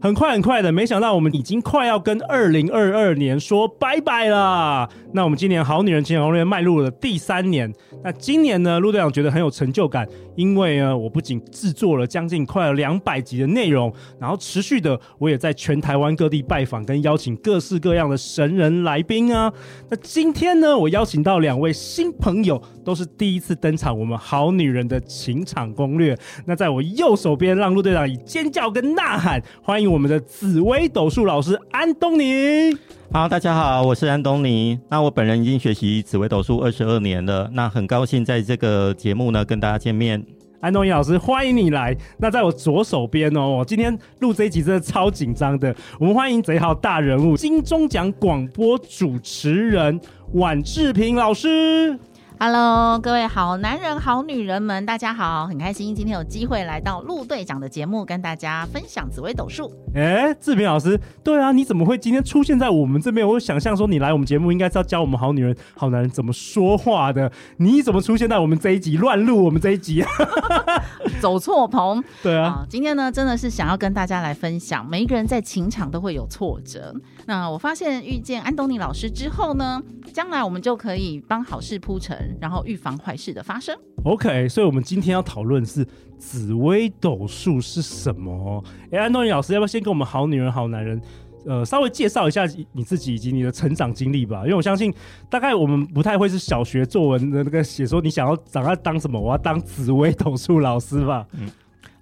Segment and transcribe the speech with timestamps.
[0.00, 4.88] 很快很快的，没想到我们已经快要跟二零二二年说拜拜了。
[5.12, 7.72] 那我们今年好女人情场攻略迈入了第三年。
[8.04, 10.06] 那今年呢，陆队长觉得很有成就感，
[10.36, 19.50] 因为呢，我不仅制作了将近快要两百集的内容，然后持续的我也在全台湾各地拜访跟邀请各式各样的神人来宾啊。
[19.88, 26.16] 那今天呢，我邀请到两位新朋友，都是第一次登场我们好女人的情场攻略。
[26.44, 29.85] 那在我右手边，让陆队长以尖叫跟呐喊欢迎。
[29.86, 32.76] 我们的紫薇斗数老师安东尼，
[33.12, 34.78] 好，大家好，我是安东尼。
[34.88, 40.24] 那我本人已经学习紫微斗数二十二年了，那很高兴在这个节目呢跟大家见面。
[40.60, 41.96] 安东尼老师，欢迎你来。
[42.18, 45.74] 那在我左手边哦，我今天录这一集真的超紧张的。
[46.00, 50.00] 我们欢迎贼号大人物，金钟奖广播主持人
[50.34, 51.98] 宛志平老师。
[52.38, 59.72] Hello，各位好男人、好女人们，大家好，很开心今天有机会来到陆队长的节目，跟大家分享紫微斗数。
[59.94, 63.26] 哎，志平老师，对啊，你怎么会今天出现在我们这边？
[63.26, 70.08] 我想象说你来我们节目应该是要教我们好女人、好男人怎么说话的， 你怎么出现在我们这一集乱录我们这一集啊？
[71.22, 72.04] 走错棚。
[72.22, 76.94] 对啊，啊，今天呢，真的是想要跟大家来分享，每一个人在情场都会有挫折。
[77.24, 79.82] 那我发现遇见安东尼老师之后呢，
[80.12, 82.25] 将来我们就可以帮好事铺陈。
[82.40, 83.76] 然后预防坏事的发生。
[84.04, 85.86] OK，所以我们今天要讨论是
[86.18, 88.62] 紫微斗数是什么？
[88.90, 91.00] 哎，安东尼老师，要不要先跟我们好女人、好男人，
[91.44, 94.42] 呃，稍微介绍一下你自己以及你的成长经历吧？
[94.44, 94.92] 因为我相信，
[95.28, 101.26] 大概我们不太会是小学作文的那个写说你想要长大当什么，我要当紫薇斗数老师吧？
[101.32, 101.48] 嗯。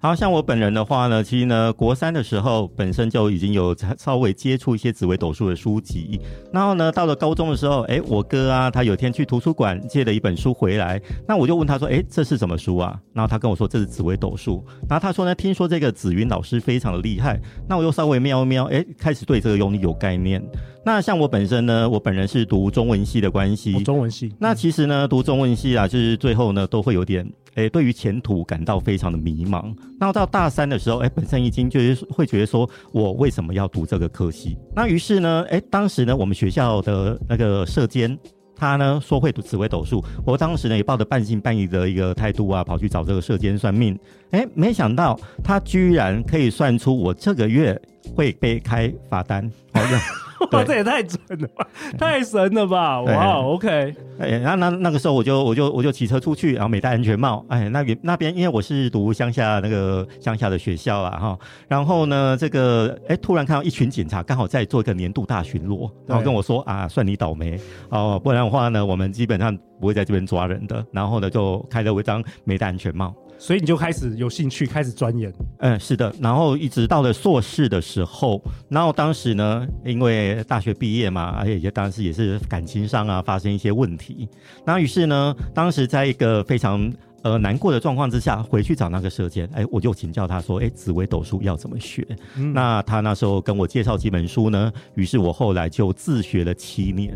[0.05, 6.19] 好像我本人的话呢，其实呢，国三的时候本身就已经有稍微接触一些紫微斗数的书籍。
[6.53, 12.99] 然后呢，到了高中的时候，哎，我哥啊，他有天去图书馆借了一本书回来，那我就问他说，哎，这是什么书啊？
[13.13, 14.63] 然后他跟我说这是紫微斗数。
[14.87, 17.39] 然后他说呢，听说这个紫云老师非常的厉害。
[17.67, 20.41] 那我又稍微瞄一瞄，哎，开始对这个东西有概念。
[20.85, 24.31] 那像我本身呢，我本人是读中文系的关系，哦、中文系。
[24.37, 27.27] 那其实呢，读中文系啊，就是最后呢，都会有点。
[27.55, 29.73] 诶，对于前途感到非常的迷茫。
[29.99, 34.55] 那到大三的时候，诶，本身已经就是会觉得说，我为什么要读这个科系？
[34.75, 38.15] 那于是呢，诶，当时呢，我们学校的那个社监，
[38.55, 43.97] 他呢说会读紫微斗数，我当时呢也抱着半信半疑的一个态度啊，跑去找这个社监算命。
[44.31, 47.81] 诶，没想到他居然可以算出我这个月
[48.13, 49.49] 会被开罚单。
[49.73, 50.24] 好的。
[50.51, 51.67] 哇，这也太准了吧，
[51.97, 53.01] 太神了吧！
[53.01, 57.45] 哇，OK，哎，那那那个时候我就我就我就骑车出去，然后没戴安全帽。
[57.49, 70.85] 哎，那边那边因为我是读乡下那个乡下的学校啊哈，然后呢，这个哎突然看到一群警察刚好在做一个年度大巡逻，然后跟我说啊，算你倒霉哦，不然的话呢，我们基本上不会在这边抓人的。
[70.91, 73.13] 然后呢，就开了我一张没戴安全帽。
[73.37, 75.31] 所以你就开始有兴趣，开始钻研。
[75.59, 76.13] 嗯，是的。
[76.19, 84.27] 然后一直到了硕士的时候，然后当时呢，因为大学毕业嘛，而且也当时也是感情上啊发生一些问题。
[84.65, 86.91] 那于是呢，当时在一个非常
[87.23, 92.07] 呃难过的状况之下，回去找那个射箭，哎，我就请教他说，哎，紫微斗数要怎么学？
[92.37, 92.53] 嗯。
[92.53, 97.15] 那他那时候跟我介绍几本书呢，于是我后来就自学了七年。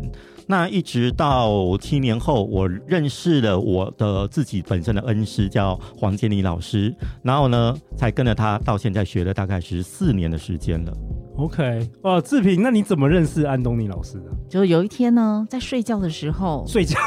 [0.50, 10.92] 那一直到七年后，我认识了我的自己本身的恩师，叫黄建立老师，然后呢，才跟着他到现在学了大概十四年的时间了。
[11.36, 14.24] OK，哦，志平，那你怎么认识安东尼老师的？
[14.48, 16.98] 就有一天呢，在睡觉的时候，睡觉，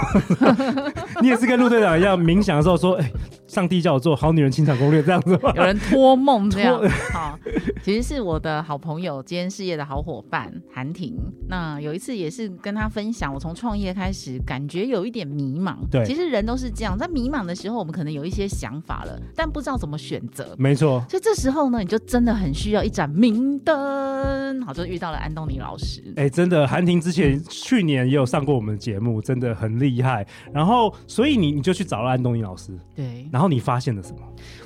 [1.21, 3.13] 你也是跟陆队长一样冥想的时候说，哎、欸，
[3.53, 5.53] 上帝叫我做好女人情场攻略这样子吗？
[5.55, 6.81] 有人托梦这样，
[7.13, 7.37] 好，
[7.83, 11.15] 其实是我的好朋友兼事业的好伙伴韩婷。
[11.47, 15.75] 那有一次也是跟他分享，我从创业开始，感觉有一点迷茫。
[15.91, 20.55] 对，其实人都是这样，在迷茫的时候，我们可能有一些想法了，但不知道怎么选择。
[20.57, 24.61] 没错，所以这时候呢，你就真的很需要一盏明灯。
[24.63, 26.01] 好，就遇到了安东尼老师。
[26.15, 30.25] 哎、欸，真的，韩婷之前去年也有上过我们的节目，真的很厉害。
[30.51, 32.71] 然后，所以你你就去找了安东尼老师。
[32.95, 33.27] 对。
[33.31, 34.17] 然后你发现了什么？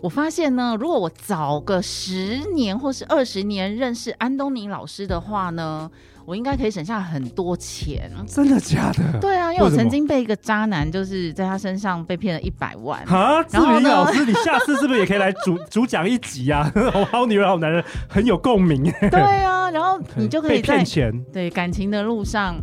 [0.02, 5.90] 我发现呢，如果我早个十年或是二十年认识安东尼老师的话呢，
[6.26, 8.12] 我应该可以省下很多钱。
[8.28, 9.20] 真的假的？
[9.20, 13.02] 对啊，因为我曾经被一个渣男，就是在他身上被骗了一百万。
[13.06, 16.72] 啊，志明老师，你下次是不是也可以来主 主讲一集啊？
[17.12, 18.84] 好女人好男人很有共鸣。
[19.12, 22.56] 对啊，然后你就可以 骗钱，对感情的路上。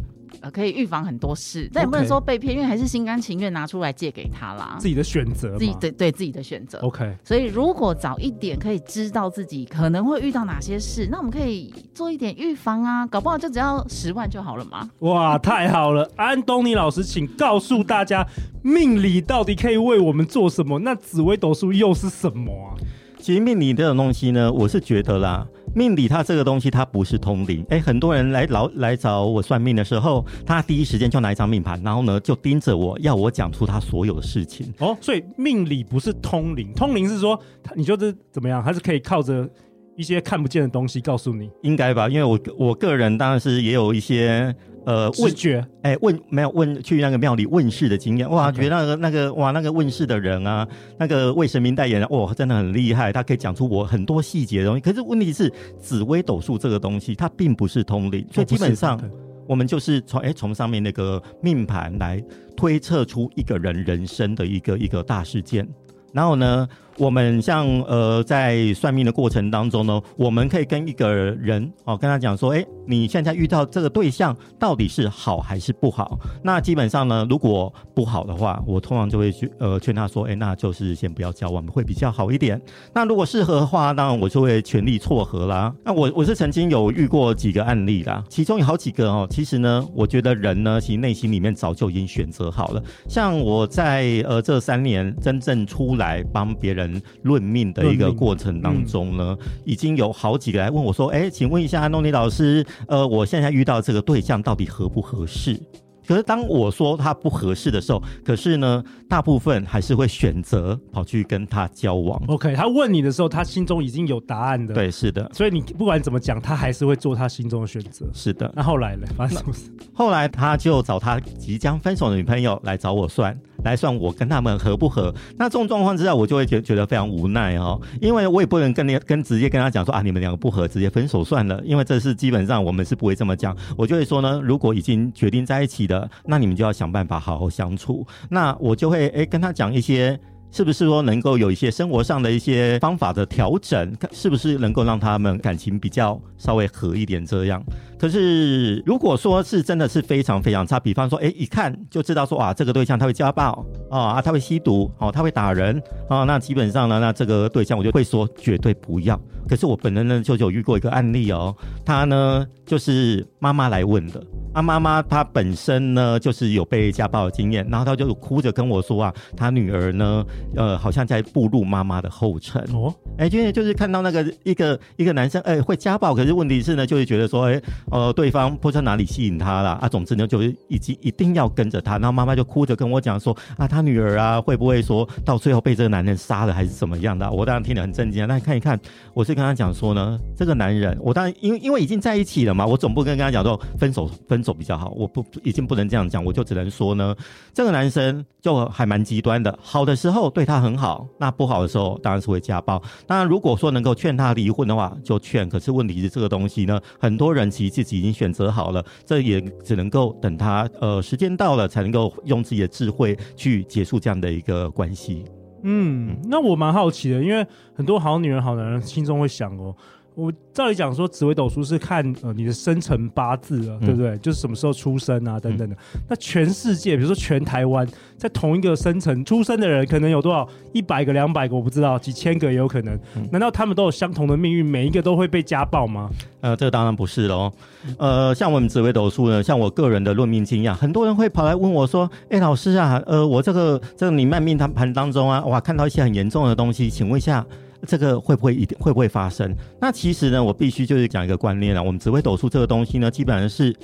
[0.51, 4.77] 可以预防很多事，但也不能说被骗，因为还是心甘情愿拿出来借给他啦。
[4.79, 6.79] 自己的选择，自己对对自己的选择。
[6.81, 14.89] OK，所以如果早一点可以知道自己可能会遇到哪些事，那我们可以做一点预防啊，搞不好就只要十万就好了嘛。
[15.01, 16.09] 哇，太好了！
[16.17, 18.27] 安东尼老师，请告诉大家，
[18.63, 20.79] 命理到底可以为我们做什么？
[20.81, 22.77] 那紫微斗数又是什么啊？
[23.19, 25.47] 其实命理这种东西呢，我是觉得啦。
[25.75, 27.65] 命理它这个东西，它不是通灵。
[27.69, 34.73] 哎，很多人来老来找我算命的时候，他第一时间就拿一张命盘，然后呢就盯着我要我讲出他所有的事情。
[34.79, 37.39] 哦，所以命理不是通灵，通灵是说
[37.75, 39.49] 你就是怎么样，还是可以靠着
[39.97, 41.51] 一些看不见的东西告诉你？
[41.63, 44.55] 应该吧，因为我我个人当然是也有一些。
[44.87, 50.67] 呃，问觉，哎、欸，问没有问去那个庙里问事的经验，哇.觉得那个那个哇，那个问事的人啊，
[50.99, 54.81] 那个为神明代言人，哇，真的很厉害，他可以讲出我很多细节的东西。
[54.81, 59.01] 可是问题是，紫微斗数这个东西，它并不是通灵，所以基本上
[59.47, 62.23] 我们就是从哎从上面那个命盘来
[62.57, 65.67] 推测出一个人人生的一个一个大事件，
[66.13, 66.69] 然后呢，
[66.99, 72.65] 我们像呃在算命的过程当中呢，我们可以跟一个人哦跟他讲说，哎。
[72.87, 76.19] 你现在遇到这个对象到底是好还是不好？
[76.43, 82.61] 那基本上呢，如果不好的话，我通常就会去呃劝他说，哎，那就是先不要交往，会比较好一点。
[82.93, 85.75] 那如果适合的话，当然我就会全力撮合啦。
[85.83, 89.27] 那我我是曾经有遇过几个案例啦，其中有好几个哦。
[89.31, 92.83] 其实呢，我觉得人呢，其实内心里面早就已经选择好了。
[93.09, 96.84] 像我在呃这三年真正出来帮别人
[97.23, 102.65] 论命的一个过程当中呢，嗯、已经有好几个来问我说，哎，请问一下安东尼老师。
[102.89, 105.61] 呃，我现在遇到这个对象到底合不合适？
[106.07, 112.23] 可是当我说他不合适的时候，可是呢，大部分还是会选择跑去跟他交往。
[112.27, 114.75] OK，他问你的时候，他心中已经有答案的。
[114.75, 115.31] 对，是的。
[115.33, 118.07] 所以你不管怎么讲，他还是会做他心中的选择。
[118.13, 118.53] 是的。
[118.55, 119.07] 那后来呢？
[119.17, 119.71] 发生什么事？
[119.95, 123.35] 后来他就找他即将分手的女朋友来找我算。
[123.65, 125.13] 来算我跟他们合不合？
[125.37, 133.57] 那这种状况之下，我就会觉觉得非常无奈哦，因为我也不能跟你跟直接跟他讲说啊，你们两个不合，直接分手算了，因为这是基本上我们是不会这么讲。
[133.77, 138.07] 我就会说呢，如果已经决定在一起的，那你们就要想办法好好相处。
[138.29, 140.19] 那我就会诶跟他讲一些。
[140.55, 143.93] 是不是说能够有一些生活上的一些方法的调整？
[144.13, 147.61] 是不是能够让他们感情比较稍微合一点这样？
[147.99, 159.21] 可是如果说是真的是非常非常差，比方说，哎，一看就知道说，哇，这个对象他会家暴啊，他会吸毒，哦，他会打人啊，那基本上呢，那这个对象我就会说绝对不要。
[159.49, 161.53] 可是我本人呢就有遇过一个案例哦，
[161.85, 164.23] 他呢就是妈妈来问的。
[164.55, 170.25] 他妈妈她本身呢，就是有被家暴的经验，然后她就哭着跟我说啊，她女儿呢，
[170.55, 172.63] 呃，好像在步入妈妈的后尘。
[172.73, 177.61] 哦，哎，因为就是看到那个一个一个男生，哎，会家暴，可是问题是呢，就是觉得说，哎，
[177.91, 181.99] 呃，对方不知道哪里吸引他了啊，总之呢，就是已经一定要跟着他。
[181.99, 187.29] 然后妈妈就哭着跟我讲说，啊，她女儿啊，会不会说到最后被这个男人杀了，还是怎么样的？
[187.29, 188.25] 我当然听得很震惊。
[188.29, 188.79] 但看一看，
[189.15, 194.44] 我是跟他讲说呢，这个男人，我当然因为因为已经在一起了嘛，我总不跟跟他讲说分手分。
[194.45, 197.17] 走比较好，我不已经不能这样讲，我就只能说呢，
[197.55, 202.81] 这个男生就还蛮极端的，好的时候对他很好，那不好的时候当然是会家暴。
[203.07, 205.49] 当然，如果说能够劝他离婚的话，就劝。
[205.49, 215.25] 可是问题是这个东西呢，很多人其实自己已经选择好了，这也只能够等他呃时间到了，才能够用自己的智慧去结束这样的一个关系。
[215.67, 219.75] 嗯，那我蛮好奇的，因为很多好女人、好男人心中会想哦。
[220.15, 224.17] 我照理讲说，紫微斗数是看呃你的生辰八字啊，嗯、对不对？
[224.19, 225.75] 就是什么时候出生啊，等等的。
[225.75, 227.85] 嗯、那全世界，比如说全台湾，
[228.17, 230.49] 在同一个生辰出生的人，可能有多少？
[230.73, 232.95] 一百个、两百个，我不知道，几千个也有可能。
[233.17, 234.65] 嗯、难道他们都有相同的命运？
[234.65, 236.09] 每一个都会被家暴吗？
[236.41, 237.53] 呃，这个当然不是喽。
[237.99, 247.45] 呃，像我们紫微斗数呢，像我个人的论命经验，很多人会跑来问我说：“哎，老师啊，呃，我这个这个你命命盘当中啊，哇，看到一些很严重的东西，请问一下。”
[247.85, 249.55] 这个会不会一定会不会发生？
[249.81, 251.83] 那其实呢，我必须就是讲一个观念啊。
[251.83, 253.75] 我们紫微斗数这个东西呢，基本上是，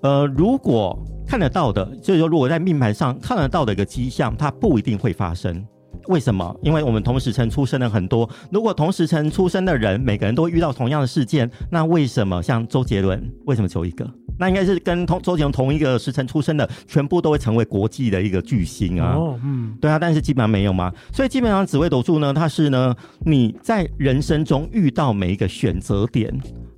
[0.00, 5.64] 呃，如果看得到的，就是说如果在命盘上看得到的一个迹象，它不一定会发生。
[6.06, 6.54] 为什么？
[6.62, 14.08] 因为我们同时辰出生的很多，如果同时辰出生的人每个人都遇到同样的事件，那为什么像周杰伦为什么只有一个？
[14.38, 19.14] 那应该是跟同周杰伦同一个时辰出生的，全部都会成为国际的一个巨星啊。
[19.14, 20.92] 哦，嗯，对啊，但是基本上没有嘛。
[21.12, 22.94] 所以基本上紫微斗数呢，它是呢，
[23.24, 26.32] 你在人生中遇到每一个选择点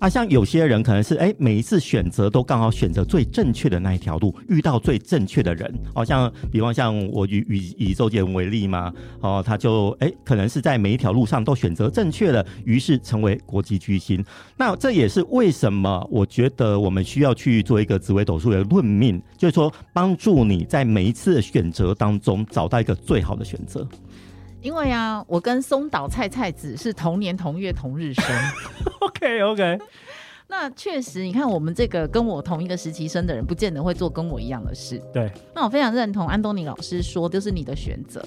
[0.04, 5.72] 啊，像有些人可能是哎，每一次选择都刚好选择最正确的那一条路，遇到最正确的人。
[5.94, 14.22] 好像比方像我以以以周杰伦为例嘛，哦，他就哎，可能是在每一条路上都选择正确的，于是成为国际巨星。
[14.58, 17.44] 那这也是为什么我觉得我们需要去。
[17.44, 23.86] 去做一个紫微斗数的论命，就是说帮助你在每一次的选择当中找到一个最好的选择。
[24.64, 28.24] 因为啊，我跟松岛菜菜子是同年同月同日生。
[29.00, 29.78] OK OK，
[30.48, 34.98] 那确实，你看我们这个跟我同一个实习生的人，不见得会做跟我一样的事。
[35.12, 38.24] 对，那我非常认同安东尼老师说，就是你的选择。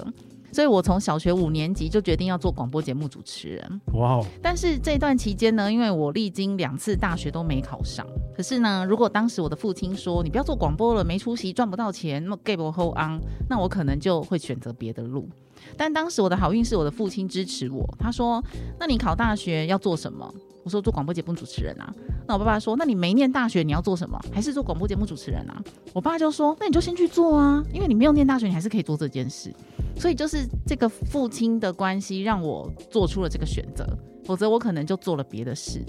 [0.52, 3.82] 所以我从小学五年级就决定要做广播节目主持人。
[3.94, 4.26] 哇哦！
[4.42, 8.06] 但是这段期间呢，因为我历经两次大学都没考上。
[8.36, 15.28] 可是呢，如果当时我的父亲说你不要做广播了，没出息，赚不到钱，那么 give 后昂，那我可能就会选择别的路。
[15.76, 18.44] 但当时我的好运是我的父亲支持我，他说
[18.80, 20.32] ：“那你考大学要做什么？”
[20.64, 21.94] 我说：“做广播节目主持人啊。”
[22.28, 24.20] 那我爸爸说：“那你没念大学，你要做什么？
[24.34, 25.62] 还是做广播节目主持人啊？”
[25.94, 29.54] 我爸就说：“那你就先去做啊，因为你没有念大学，你还是可以做这件事。”
[29.98, 33.84] 所以就是这个父亲的关系让我做出了这个选择，
[34.26, 35.84] 否则我可能就做了别的事。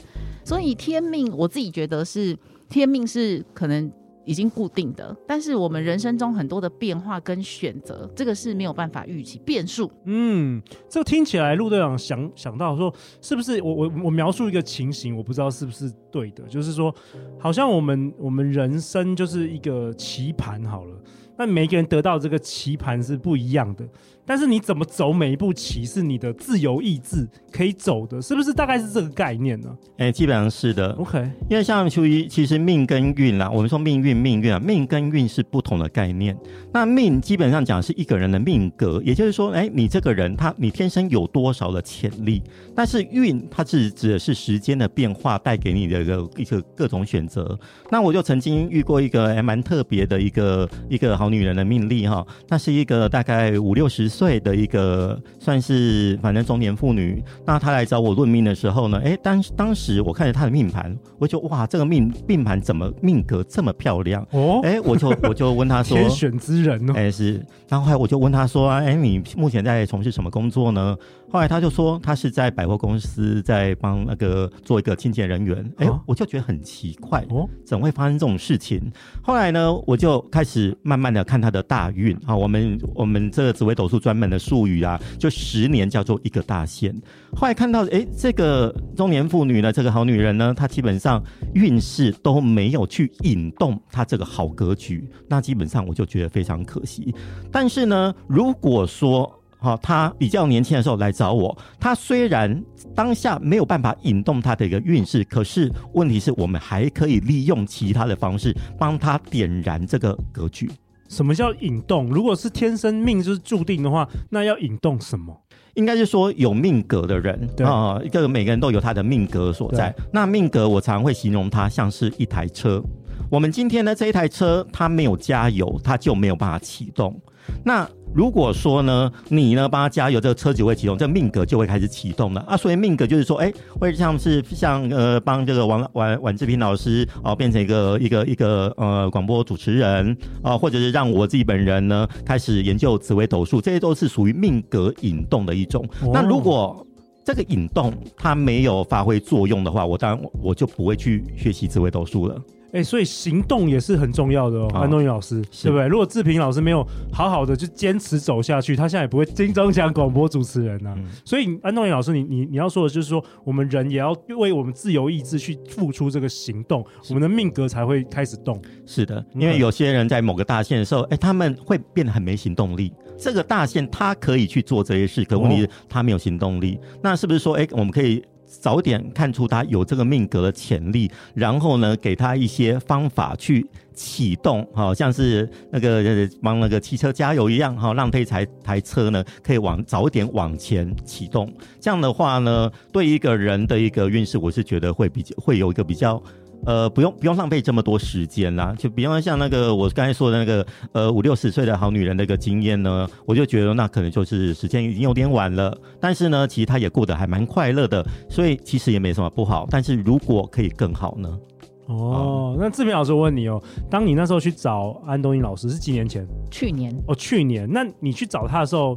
[0.44, 2.34] 所以天命，我自己觉得是
[2.70, 3.90] 天命是可能
[4.28, 9.90] 已经固定的，但是我们人生中很多的变化跟选择，这个是没有办法预期变数。
[10.04, 16.94] 嗯，这听起来陆队长想想到说，是不是我我我描述一个情形，我不知道是不是对的，就是说，
[17.38, 20.94] 好像我们我们人生就是一个棋盘好了。
[21.38, 23.88] 那每个人得到这个棋盘是不一样的，
[24.28, 29.70] 但是你怎么走每一步棋是你的自由意志可以走的，是不是大概是这个概念呢？
[29.92, 30.90] 哎、欸，基本上是的。
[30.92, 31.18] OK，
[31.48, 36.36] 因为像属于其实命跟运啦，我们说命运命运啊，命跟运是不同的概念。
[36.74, 42.42] 那命基本上讲是一个人的命格，也就是说，哎、欸，你这个人他你天生有多少的潜力，
[42.74, 47.58] 但是运它是指的是时间的变化带给你的一个一个各种选择。
[47.90, 51.28] 那我就曾经遇过一个还蛮特别的一个一个好。
[51.28, 57.22] 女人的命力哈，那是一个大概五六十岁的一个，算是反正中年妇女。
[57.46, 64.58] 那她来找我论命的时候呢，哎、欸，当当时我看着她的命盘，我就哇，这个命命盘怎么命格这么漂亮哦？
[64.64, 67.40] 哎、欸，我就我就问她说， 天选之人哦，哎、欸、是。
[67.68, 70.96] 然后后来我就问她说，哎、欸，你目前在从事什么工作呢？
[71.30, 75.58] 后来她就说，她是在百货公司在帮那个做一个清洁人员。
[75.76, 78.82] 哎、欸，我就觉得很奇怪哦，怎么会发生这种事情？
[79.22, 81.24] 后来呢，我就开始慢慢的。
[81.28, 86.90] 看她的大运啊，我们我们这个紫微斗数专门的术语啊，就十年叫做一个大限。
[87.36, 91.22] 后来看到，哎，这个中年妇女呢，这个好女人呢，她基本上
[91.52, 97.14] 运势都没有去引动她这个好格局，那基本上我就觉得非常可惜。
[97.52, 110.70] 但是呢，如果说哈，她比较年轻的时候来找我，她虽然当下没有办法引动她的一个运势，可是问题是我们还可以利用其他的方式帮她点燃这个格局。
[111.08, 112.06] 什么叫引动？
[112.06, 115.36] 如果是天生命就是注定的话，那要引动什么？
[115.74, 119.94] 应该是说有命格的人啊，一个、呃、每个人都有他的命格所在。
[120.12, 122.82] 那命格我常会形容它像是一台车。
[123.30, 127.20] 我们今天呢，这一台车它没有加油，它就没有办法启动。
[127.64, 132.56] 那如果说呢，你呢帮他加油，这个车子会启动，这个命格就会开始启动了啊。
[132.56, 140.10] 所以命格就是说，哎、欸，会像是像呃帮这个王王婉志平老师哦、呃、变成一个一个一个呃广播主持人
[140.42, 145.84] 啊、呃，或者是让我自己本人呢开始研究紫微斗数，这些都是属于命格引动的一种。
[146.02, 146.84] 哦、那如果
[147.24, 152.36] 这个引动它没有发挥作用的话，我当然我就不会去学习紫微斗数了。
[152.70, 155.86] 哎、欸，所以行动也是很重要的哦，哦安东尼老师，是对不对？
[155.86, 160.94] 如果志平老师没有好好的就坚持走下去，他现在也不会金钟奖广播主持人啊。
[160.98, 168.60] 嗯、所以安东尼老师，你你你要说的就是说，我们人也要为我们自由意志去付出这个行动，我们的命格才会开始动。
[168.84, 172.92] 是的，因为有些人在某个大限的时候，哎、欸，他们会变得很没行动力。
[173.16, 176.78] 这个大限他可以去做这些事，可问题是他没有行动力。
[176.82, 178.22] 哦、那是不是说，哎、欸，我们可以？
[178.48, 191.52] 早点看出他有这个命格的潜力，然后呢，给他一些方法去启动，好像是那个帮那个汽车加油一样，哈，让这台台车呢可以往早点往前启动。
[191.78, 196.20] 这样的话呢，对一个人的一个运势，我是觉得会比较会有一个比较。
[196.66, 209.66] 呃，不用不用浪费这么多时间啦，就比方像那个我刚才说的那个呃五六十岁的好女人的一个经验呢，我就觉得那可能就是时间已经有点晚了，但是呢，其实她也过得还蛮快乐的，所以其实也没什么不好。
[209.70, 211.38] 但是如果可以更好呢？
[211.86, 216.26] 哦，那志平老师，我问你哦，当你那时候去找安东尼老师是几年前？
[216.50, 217.66] 去年哦，去年。
[217.72, 218.94] 那你去找他的时候，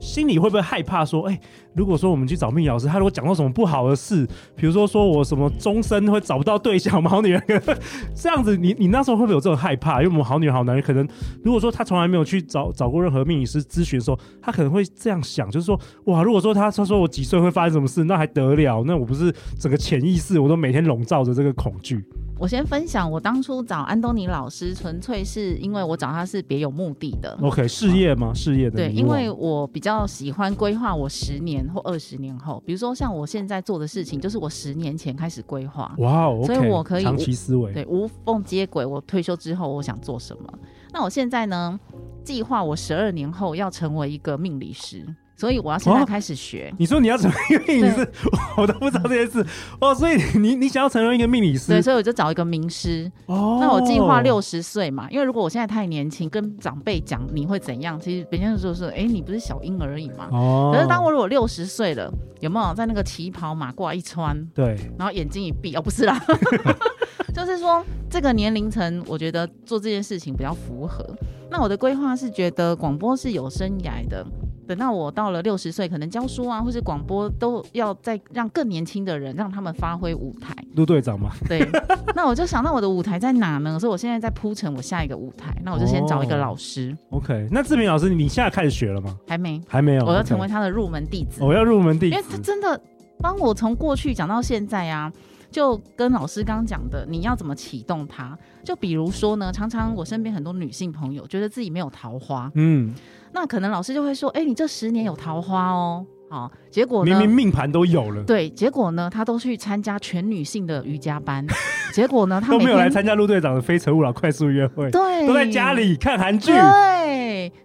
[0.00, 1.04] 心里会不会害怕？
[1.04, 1.40] 说，哎、
[1.74, 7.42] 如果说我们去找命理老师，他如果讲到什么不好的事，比如说说我什么终身会找不到对象，好女人
[8.14, 10.02] 这样子，你你那时候会不会有这种害怕？
[10.02, 11.06] 因为我们好女人好男人，可能
[11.42, 18.84] 如果说他从来没有去找找过任何命理师咨询的时候，他可能会这样想，就是说，哇，如果说他他说我几岁会发生什么事，那还得了？
[18.84, 22.04] 那我不是整个潜意识我都每天笼罩着这个恐惧。
[22.40, 27.36] 我先分享，我当初找安东尼老师，纯粹是因为我找他是别有目的的。
[27.42, 28.32] OK，事业吗？
[28.32, 28.76] 事业的。
[28.76, 35.92] 对，因为我比较喜欢规划我十年或二十年后，比如说像我现在做的事情，就是我十年前开始规划。
[35.98, 38.86] 哇哦，所以我可以长期思维，对，无缝接轨。
[38.86, 40.58] 我退休之后我想做什么？
[40.92, 41.78] 那我现在呢，
[42.22, 45.04] 计划我十二年后要成为一个命理师。
[45.38, 46.68] 所以我要现在开始学。
[46.72, 48.12] 哦、你说你要成为一个命理师，
[48.58, 49.46] 我都不知道这件事
[49.80, 49.94] 哦。
[49.94, 53.10] 所以你你想要成为一个命理师，对，所以我就找一个名师。
[53.26, 58.00] 哦，那我计划六十岁嘛，因为如果我现在太年轻，跟长辈讲你会怎样？
[58.00, 60.28] 其实别人就说是，哎、欸，你不是小婴儿而已嘛。
[60.32, 60.72] 哦。
[60.74, 66.20] 可是当我如果六十岁了，有没有在那个旗袍马褂一穿，对，然后眼睛一闭，哦，不是啦
[67.32, 71.06] 就是说这个年龄层，我觉得做这件事情比较符合。
[71.48, 74.26] 那我的规划是觉得广播是有生涯的。
[74.68, 80.54] 等到我到了六十岁，可能教书啊，或是广播，都要再让更年轻的人让他们发挥舞台。
[80.76, 81.66] 陆队长嘛，对。
[82.14, 83.78] 那我就想到我的舞台在哪呢？
[83.80, 85.56] 所以我现在在铺陈我下一个舞台。
[85.64, 86.94] 那我就先找一个老师。
[87.08, 89.18] 哦、OK，那志明老师，你现在开始学了吗？
[89.26, 90.04] 还没，还没有。
[90.04, 91.42] 我要成为他的入门弟子。
[91.42, 92.78] 我要入门弟子，因为他真的
[93.20, 95.10] 帮我从过去讲到现在啊。
[95.50, 98.36] 就跟老师刚刚讲的，你要怎么启动它？
[98.62, 102.94] 就比如说呢，常常我身边很多女性朋友觉得自己没有桃花，嗯，
[103.32, 106.04] 那可能老师就会说，哎、欸，你这十年有桃花哦。
[106.30, 107.10] 好，结果呢？
[107.10, 108.22] 明明命盘都有了。
[108.24, 109.08] 对，结果呢？
[109.10, 111.42] 他都去参加全女性的瑜伽班。
[111.94, 112.38] 结果呢？
[112.38, 114.90] 他都没有来参加陆队长的《非诚勿扰》快速约会。
[114.90, 116.52] 对，都在家里看韩剧。
[116.52, 116.60] 对，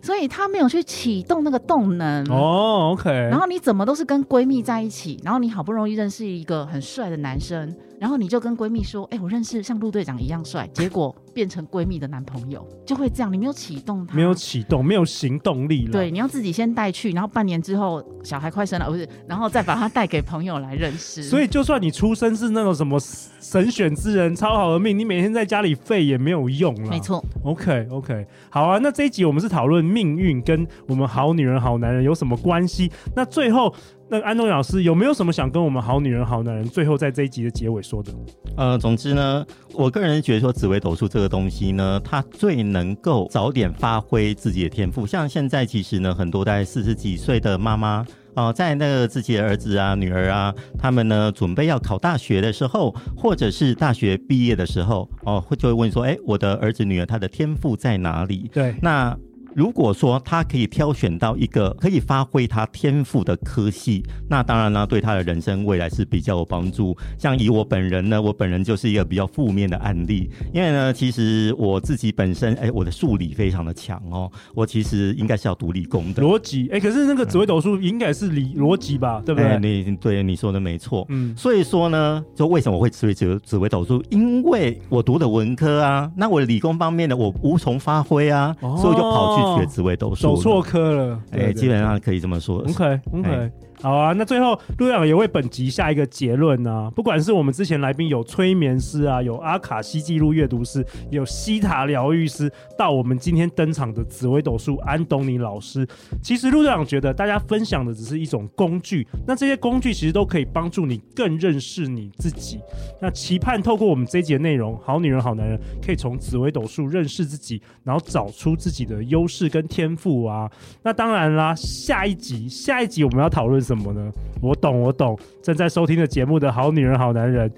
[0.01, 2.23] 所以他没有去启动那个动能。
[2.29, 3.09] 哦，OK。
[3.09, 7.73] 然后你怎么都是跟闺蜜在一起，然后你好不容易认识一个很帅的男生，
[8.03, 10.67] 然后你就跟闺蜜说：“哎、欸，我认识像陆队长一样帅。
[10.75, 13.31] ”结果变成闺蜜的男朋友，就会这样。
[13.31, 15.93] 你没有启动他，没有启动，没有行动力了。
[15.93, 21.23] 对，你要自己先带去，然后半年之后小孩快生了，不是，然后再把他带给朋友来认识。
[21.23, 22.99] 所以，就算你出生是那种什么
[23.39, 26.89] 神选之人、超好的命，你每天在家里废也没有用了。
[26.89, 27.23] 没错。
[27.45, 28.79] OK，OK，好啊。
[28.79, 32.91] 那这一集我们是讨论命运跟我们好女人、好男人有什么关系？
[33.15, 33.73] 那最后。
[34.13, 38.13] 那安东尼老师有没有什么想跟我们好女人好男人最后在这一集的结尾说的？
[38.55, 45.07] 呃，总之呢，我个人觉得说紫微斗数这个东西呢，它最能够早点发挥自己的天赋。
[45.07, 58.47] 像现在其实呢，很多大概四十几岁的妈妈啊、呃，在那个自己的儿子啊、女儿啊，他们呢准备要考大学的时候，或者是大学毕业的时候，哦、呃，会就会问说，哎，我的儿子女儿他的天赋在哪里？
[58.53, 59.17] 对，那。
[59.55, 66.95] 如果说他可以挑选到一个可以发挥他天赋的科系，那当然呢，对他的人生未来是比较有帮助。
[67.17, 76.23] 像以我本人呢，我本人就是一个比较负面的案例，因为呢，其实我自己本身，哎，我的数理非常的强哦，我其实应该是要读理工的。
[76.23, 79.59] 逻辑，哎，可是那个紫微斗数应该是理逻辑吧，对不对？
[79.59, 84.03] 你对你说的没错，嗯，所以说呢，就为什么我会学紫紫微斗数？
[84.09, 89.42] 因为我读的文科啊，那我理工方面的我无从发挥啊，哦、所以我就跑去。
[89.57, 92.59] 学紫微斗数，走错科了，哎、欸，基本上可以这么说。
[92.59, 93.51] OK，OK。
[93.83, 96.89] 好啊，那最后陆队长也为本集下一个结论呢、啊。
[96.95, 105.85] 不管是我们之前来宾有催眠师啊，有阿卡西记录阅读师，有西塔疗愈师，到我们今天登场的紫微斗数安东尼老师，
[106.21, 112.61] 其实陆队长觉得大家分享的只是一种工具，那这些工具其实都可以帮助你更认识你自己。
[113.01, 120.49] 那期盼透过我们这一集内容，好女人好男人可以从紫微斗数认识自己，然后找出自己的优势跟天赋啊。
[120.83, 123.72] 那当然啦，下一集下一集我们要讨论什？
[123.75, 124.11] 什么呢？
[124.41, 125.17] 我懂，我懂。
[125.41, 127.51] 正在收听的节目的好女人、好男人，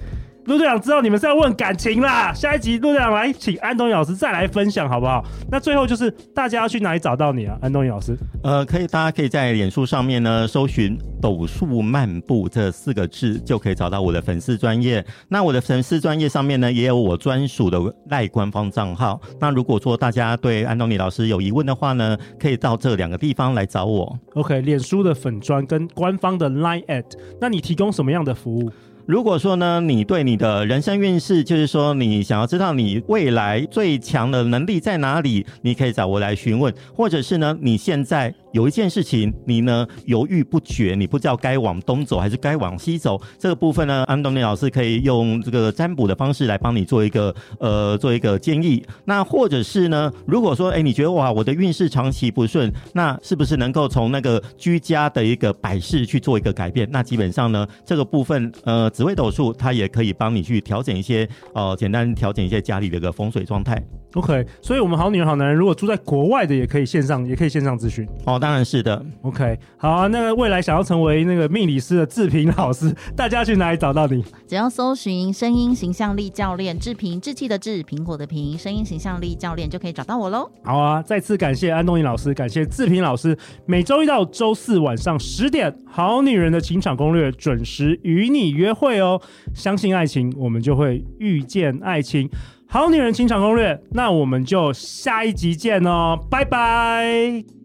[0.45, 2.31] 陆队长知道你们是要问感情啦。
[2.31, 5.25] 下一集陆队长来，请安东尼老师再来分享，好不好？
[5.49, 8.15] 那最后就是大家要去哪里找到你啊，安东尼老师？
[8.43, 15.03] 呃，可以，大家可以在脸书上面呢搜寻“斗数漫步”这四个字，就可以找到我的粉丝专业。
[15.27, 17.79] 那我的粉丝专业上面呢，也有我专属的
[18.11, 19.19] 赖官方账号。
[19.41, 24.15] 那如果说大家对安东尼老师有疑问的话呢，可以到这两个地方来找我。
[24.35, 27.05] OK，脸书的粉专跟官方的 Line at，
[27.41, 28.71] 那你提供什么样的服务？
[29.07, 48.81] 如果说呢，你对你的人生运势，就是说你想要知道你未来最强的能力在哪里，你可以找我来询问，或者是呢，你现在有一件事情你呢犹豫不决，你不知道该往东走还是该往西走，这个部分呢，安东尼老师可以用这个占卜的方式来帮你做一个呃做一个建议。
[49.03, 56.87] 那或者是呢，如果说哎你觉得哇我的运势长期不顺，那是不是能够从那个居家的一个摆饰去做一个改变？
[56.89, 63.83] 那基本上呢，这个部分呃紫微斗数它也可以帮你去调整一些呃简单调整一些家里的一个风水状态。
[64.13, 69.03] OK，所以我们好女人好男人如果住在国外的也可以线上也可以线上咨询哦，当然是的。
[69.23, 74.23] OK，好啊，那个未来想要成为那个命理师的志平老师， 大家去哪里找到你？
[74.45, 80.47] 只要搜寻声音形象力教练志平，志气的志，苹果的苹，声音形象力教练就可以找到我喽。
[80.63, 89.19] 好啊，再次感谢安东尼老师，感谢志平老师，每周一到周四晚上十点，好女人的情场攻略准时与你约会哦。
[89.55, 92.29] 相信爱情，我们就会遇见爱情。
[92.67, 97.64] 好女人情场攻略，那我们就下一集见哦，拜拜。